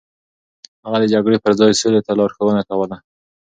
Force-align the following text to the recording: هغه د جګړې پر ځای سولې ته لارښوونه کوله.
هغه 0.83 0.97
د 1.01 1.05
جګړې 1.13 1.37
پر 1.43 1.51
ځای 1.59 1.71
سولې 1.81 2.01
ته 2.05 2.11
لارښوونه 2.19 2.61
کوله. 2.69 2.97